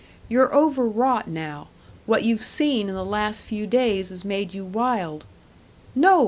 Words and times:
You're 0.27 0.51
over 0.51 0.83
wrought 0.87 1.27
now, 1.27 1.67
what 2.07 2.23
you've 2.23 2.43
seen 2.43 2.89
in 2.89 2.95
the 2.95 3.05
last 3.05 3.43
few 3.45 3.67
days 3.67 4.09
has 4.09 4.25
made 4.25 4.51
you 4.51 4.65
wild" 4.65 5.25
"No!" 5.95 6.19